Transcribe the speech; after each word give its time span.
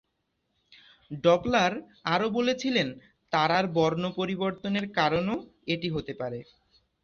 Doppler 1.23 1.71
আরও 2.05 2.27
বলেছিলেন, 2.29 2.87
তারার 3.33 3.65
বর্ণ 3.75 4.03
পরিবর্তনের 4.19 4.85
কারণও 4.97 5.35
এটি 5.67 5.87
হতে 5.89 6.13
পারে। 6.21 6.39